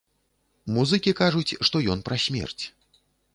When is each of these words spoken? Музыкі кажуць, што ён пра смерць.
Музыкі 0.77 1.13
кажуць, 1.21 1.57
што 1.69 1.83
ён 1.97 2.03
пра 2.09 2.19
смерць. 2.25 2.59